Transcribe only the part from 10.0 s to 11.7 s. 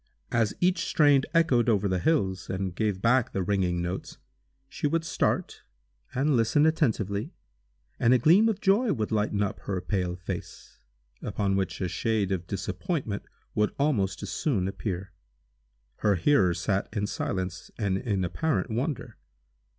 face, upon